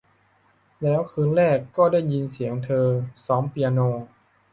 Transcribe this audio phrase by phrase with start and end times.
[0.81, 2.87] แล้วคืนแรกก็ได้ยินเสียงเธอ
[3.25, 3.79] ซ้อมเปียโน